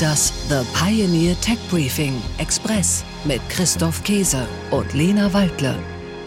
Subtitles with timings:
[0.00, 5.76] Das The Pioneer Tech Briefing Express mit Christoph Käse und Lena Waldle.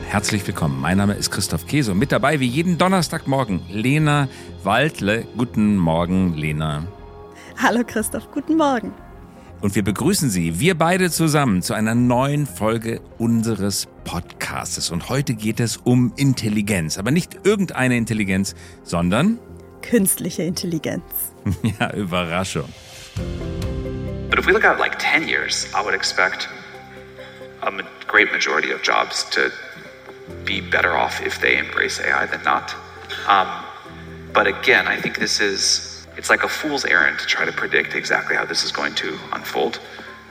[0.08, 0.80] Herzlich willkommen.
[0.80, 4.28] Mein Name ist Christoph Käse und mit dabei wie jeden Donnerstagmorgen Lena
[4.64, 5.28] Waldle.
[5.38, 6.88] Guten Morgen, Lena.
[7.58, 8.92] Hallo Christoph, guten Morgen.
[9.62, 14.90] Und wir begrüßen Sie, wir beide zusammen, zu einer neuen Folge unseres Podcastes.
[14.90, 16.98] Und heute geht es um Intelligenz.
[16.98, 19.38] Aber nicht irgendeine Intelligenz, sondern
[19.84, 21.04] künstliche Intelligenz.
[21.80, 22.70] ja, Überraschung.
[24.30, 26.48] But if we look at like 10 years, I would expect
[27.64, 29.52] a great majority of jobs to
[30.46, 32.76] be better off if they embrace AI than not.
[33.28, 33.66] Um,
[34.32, 37.96] but again, I think this is, it's like a fool's errand to try to predict
[37.96, 39.80] exactly how this is going to unfold.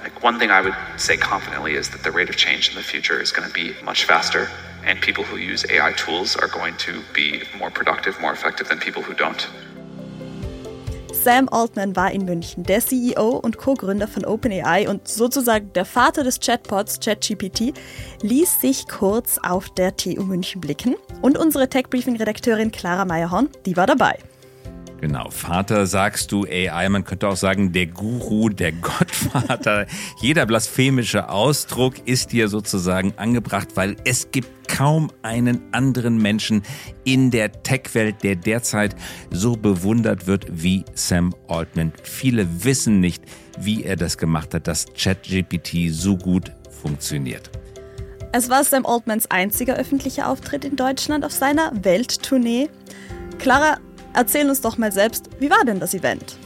[0.02, 2.82] Like one thing I would say confidently is that the rate of change in the
[2.82, 4.48] future is going to be much faster,
[4.84, 8.78] and people who use AI tools are going to be more productive, more effective than
[8.78, 9.48] people who don't.
[11.28, 16.25] Sam Altman war in München, der CEO und Co-Gründer von OpenAI und sozusagen der Vater
[16.25, 17.75] des Chatbots ChatGPT,
[18.22, 20.97] ließ sich kurz auf der TU München blicken.
[21.20, 24.19] Und unsere Tech-Briefing-Redakteurin Clara Meyerhorn, die war dabei.
[25.00, 29.86] Genau, Vater sagst du AI, man könnte auch sagen der Guru, der Gottvater.
[30.20, 36.62] Jeder blasphemische Ausdruck ist hier sozusagen angebracht, weil es gibt kaum einen anderen Menschen
[37.05, 38.96] in der Tech-Welt, der derzeit
[39.30, 41.92] so bewundert wird wie Sam Altman.
[42.02, 43.22] Viele wissen nicht,
[43.58, 46.52] wie er das gemacht hat, dass ChatGPT so gut
[46.83, 47.50] funktioniert.
[48.33, 52.68] Es war Sam Altmans einziger öffentlicher Auftritt in Deutschland auf seiner Welttournee.
[53.38, 53.78] Clara,
[54.14, 56.37] Erzähl uns doch mal selbst, wie war denn das Event?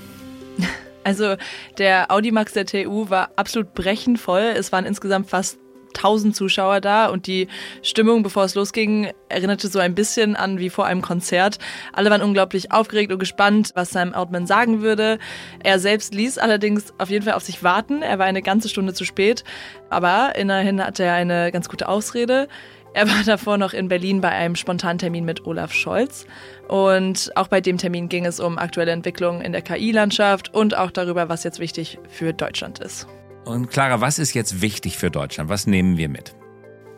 [1.04, 1.34] Also
[1.78, 4.54] der Audimax der TU war absolut brechend voll.
[4.56, 5.58] Es waren insgesamt fast
[5.94, 7.48] 1000 Zuschauer da und die
[7.82, 11.58] Stimmung, bevor es losging, erinnerte so ein bisschen an wie vor einem Konzert.
[11.92, 15.18] Alle waren unglaublich aufgeregt und gespannt, was Sam Altman sagen würde.
[15.62, 18.02] Er selbst ließ allerdings auf jeden Fall auf sich warten.
[18.02, 19.44] Er war eine ganze Stunde zu spät,
[19.90, 22.48] aber immerhin hatte er eine ganz gute Ausrede.
[22.94, 26.26] Er war davor noch in Berlin bei einem Spontantermin mit Olaf Scholz.
[26.68, 30.90] Und auch bei dem Termin ging es um aktuelle Entwicklungen in der KI-Landschaft und auch
[30.90, 33.06] darüber, was jetzt wichtig für Deutschland ist.
[33.44, 35.48] Und Clara, was ist jetzt wichtig für Deutschland?
[35.48, 36.34] Was nehmen wir mit?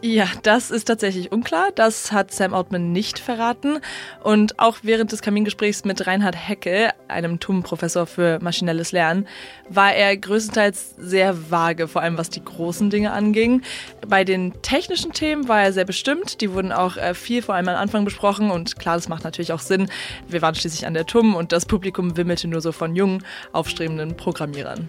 [0.06, 1.70] Ja, das ist tatsächlich unklar.
[1.74, 3.78] Das hat Sam Altman nicht verraten.
[4.22, 9.26] Und auch während des Kamingesprächs mit Reinhard Hecke, einem TUM-Professor für maschinelles Lernen,
[9.70, 13.62] war er größtenteils sehr vage, vor allem was die großen Dinge anging.
[14.06, 16.42] Bei den technischen Themen war er sehr bestimmt.
[16.42, 18.50] Die wurden auch äh, viel vor allem am Anfang besprochen.
[18.50, 19.88] Und klar, das macht natürlich auch Sinn.
[20.28, 24.18] Wir waren schließlich an der TUM und das Publikum wimmelte nur so von jungen, aufstrebenden
[24.18, 24.86] Programmierern.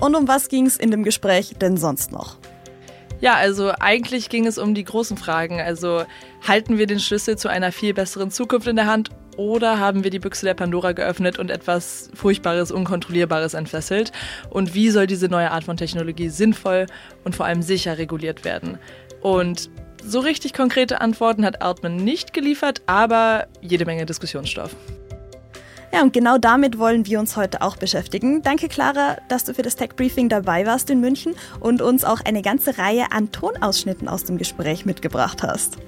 [0.00, 2.36] Und um was ging es in dem Gespräch denn sonst noch?
[3.20, 5.60] Ja, also eigentlich ging es um die großen Fragen.
[5.60, 6.04] Also
[6.46, 10.10] halten wir den Schlüssel zu einer viel besseren Zukunft in der Hand oder haben wir
[10.10, 14.12] die Büchse der Pandora geöffnet und etwas Furchtbares, Unkontrollierbares entfesselt?
[14.50, 16.86] Und wie soll diese neue Art von Technologie sinnvoll
[17.24, 18.78] und vor allem sicher reguliert werden?
[19.20, 19.70] Und
[20.04, 24.74] so richtig konkrete Antworten hat Altman nicht geliefert, aber jede Menge Diskussionsstoff.
[25.92, 28.42] Ja, und genau damit wollen wir uns heute auch beschäftigen.
[28.42, 32.20] Danke, Clara, dass du für das Tech Briefing dabei warst in München und uns auch
[32.20, 35.78] eine ganze Reihe an Tonausschnitten aus dem Gespräch mitgebracht hast.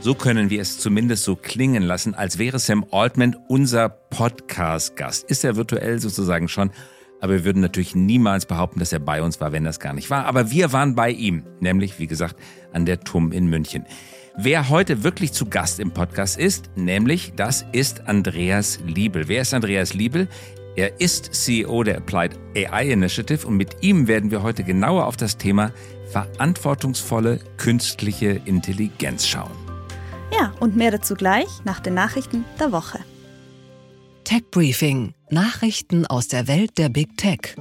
[0.00, 5.24] So können wir es zumindest so klingen lassen, als wäre Sam Altman unser Podcast-Gast.
[5.24, 6.70] Ist er virtuell sozusagen schon,
[7.20, 10.10] aber wir würden natürlich niemals behaupten, dass er bei uns war, wenn das gar nicht
[10.10, 10.26] war.
[10.26, 12.36] Aber wir waren bei ihm, nämlich, wie gesagt,
[12.72, 13.86] an der TUM in München.
[14.36, 19.28] Wer heute wirklich zu Gast im Podcast ist, nämlich das ist Andreas Liebel.
[19.28, 20.26] Wer ist Andreas Liebel?
[20.74, 25.16] Er ist CEO der Applied AI Initiative und mit ihm werden wir heute genauer auf
[25.16, 25.70] das Thema
[26.10, 29.52] verantwortungsvolle künstliche Intelligenz schauen.
[30.36, 32.98] Ja, und mehr dazu gleich nach den Nachrichten der Woche.
[34.24, 37.54] Tech Briefing: Nachrichten aus der Welt der Big Tech.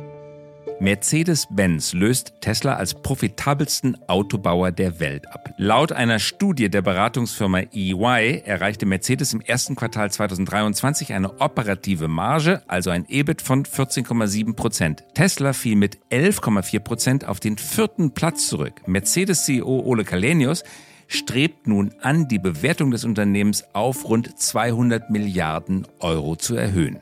[0.79, 5.53] Mercedes-Benz löst Tesla als profitabelsten Autobauer der Welt ab.
[5.57, 12.61] Laut einer Studie der Beratungsfirma EY erreichte Mercedes im ersten Quartal 2023 eine operative Marge,
[12.67, 15.03] also ein EBIT von 14,7 Prozent.
[15.13, 18.81] Tesla fiel mit 11,4 Prozent auf den vierten Platz zurück.
[18.87, 20.63] Mercedes-CEO Ole Kalenius
[21.07, 26.99] strebt nun an, die Bewertung des Unternehmens auf rund 200 Milliarden Euro zu erhöhen.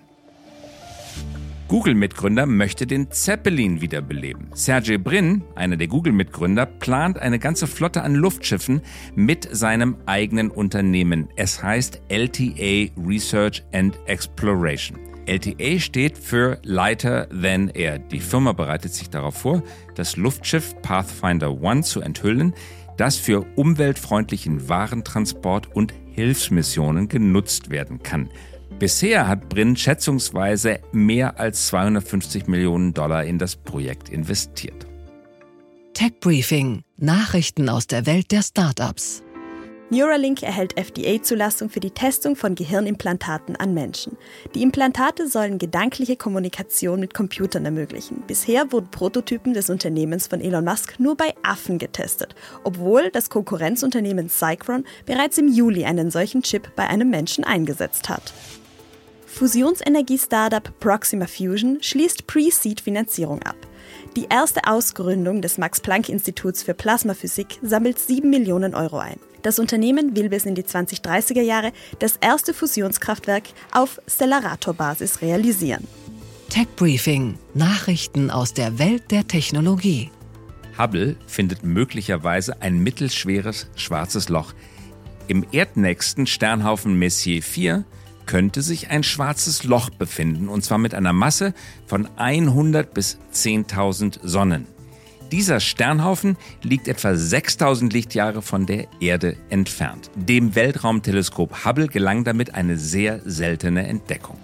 [1.71, 4.49] Google-Mitgründer möchte den Zeppelin wiederbeleben.
[4.53, 8.81] Sergey Brin, einer der Google-Mitgründer, plant eine ganze Flotte an Luftschiffen
[9.15, 11.29] mit seinem eigenen Unternehmen.
[11.37, 14.99] Es heißt LTA Research and Exploration.
[15.27, 17.99] LTA steht für Lighter Than Air.
[17.99, 19.63] Die Firma bereitet sich darauf vor,
[19.95, 22.53] das Luftschiff Pathfinder One zu enthüllen,
[22.97, 28.29] das für umweltfreundlichen Warentransport und Hilfsmissionen genutzt werden kann.
[28.81, 34.87] Bisher hat Brin schätzungsweise mehr als 250 Millionen Dollar in das Projekt investiert.
[35.93, 39.21] Tech Briefing: Nachrichten aus der Welt der Startups.
[39.91, 44.17] Neuralink erhält FDA-Zulassung für die Testung von Gehirnimplantaten an Menschen.
[44.55, 48.23] Die Implantate sollen gedankliche Kommunikation mit Computern ermöglichen.
[48.25, 52.33] Bisher wurden Prototypen des Unternehmens von Elon Musk nur bei Affen getestet,
[52.63, 58.33] obwohl das Konkurrenzunternehmen Cycron bereits im Juli einen solchen Chip bei einem Menschen eingesetzt hat.
[59.41, 63.55] Fusionsenergie-Startup Proxima Fusion schließt Pre-Seed-Finanzierung ab.
[64.15, 69.19] Die erste Ausgründung des Max-Planck-Instituts für Plasmaphysik sammelt 7 Millionen Euro ein.
[69.41, 75.87] Das Unternehmen will bis in die 2030er Jahre das erste Fusionskraftwerk auf Stellarator-Basis realisieren.
[76.49, 80.11] Tech Briefing: Nachrichten aus der Welt der Technologie.
[80.77, 84.53] Hubble findet möglicherweise ein mittelschweres schwarzes Loch.
[85.27, 87.85] Im erdnächsten Sternhaufen Messier 4
[88.25, 91.53] könnte sich ein schwarzes Loch befinden, und zwar mit einer Masse
[91.85, 94.67] von 100 bis 10.000 Sonnen.
[95.31, 100.11] Dieser Sternhaufen liegt etwa 6000 Lichtjahre von der Erde entfernt.
[100.15, 104.37] Dem Weltraumteleskop Hubble gelang damit eine sehr seltene Entdeckung.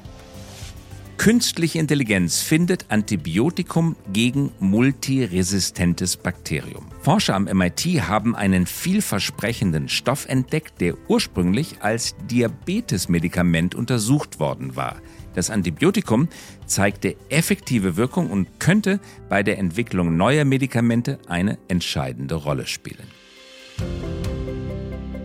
[1.17, 6.85] Künstliche Intelligenz findet Antibiotikum gegen multiresistentes Bakterium.
[7.01, 14.97] Forscher am MIT haben einen vielversprechenden Stoff entdeckt, der ursprünglich als Diabetesmedikament untersucht worden war.
[15.33, 16.29] Das Antibiotikum
[16.67, 23.16] zeigte effektive Wirkung und könnte bei der Entwicklung neuer Medikamente eine entscheidende Rolle spielen.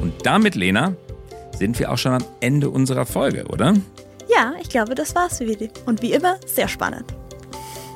[0.00, 0.94] Und damit, Lena,
[1.58, 3.74] sind wir auch schon am Ende unserer Folge, oder?
[4.28, 5.68] Ja, ich glaube, das war's für heute.
[5.86, 7.04] Und wie immer, sehr spannend.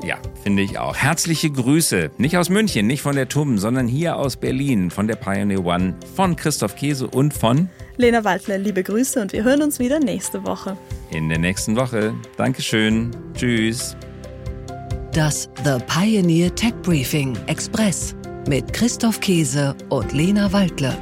[0.04, 0.96] Ja, finde ich auch.
[0.96, 2.10] Herzliche Grüße.
[2.18, 5.94] Nicht aus München, nicht von der TUM, sondern hier aus Berlin, von der Pioneer One,
[6.14, 8.58] von Christoph Käse und von Lena Waldler.
[8.58, 10.76] Liebe Grüße und wir hören uns wieder nächste Woche.
[11.10, 12.12] In der nächsten Woche.
[12.36, 13.12] Dankeschön.
[13.34, 13.96] Tschüss.
[15.12, 18.14] Das The Pioneer Tech Briefing Express
[18.46, 20.98] mit Christoph Käse und Lena Waldle.